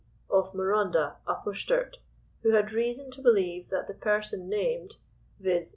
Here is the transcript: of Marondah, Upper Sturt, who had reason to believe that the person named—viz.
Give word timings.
of 0.31 0.51
Marondah, 0.55 1.17
Upper 1.27 1.53
Sturt, 1.53 1.97
who 2.41 2.53
had 2.55 2.71
reason 2.71 3.11
to 3.11 3.21
believe 3.21 3.69
that 3.69 3.85
the 3.85 3.93
person 3.93 4.49
named—viz. 4.49 5.69